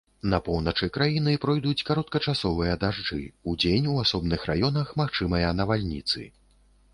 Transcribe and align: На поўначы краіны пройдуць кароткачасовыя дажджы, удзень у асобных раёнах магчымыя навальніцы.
На 0.31 0.37
поўначы 0.45 0.87
краіны 0.95 1.33
пройдуць 1.43 1.85
кароткачасовыя 1.89 2.77
дажджы, 2.85 3.19
удзень 3.53 3.87
у 3.93 3.99
асобных 4.05 4.47
раёнах 4.53 4.87
магчымыя 5.03 5.53
навальніцы. 5.61 6.27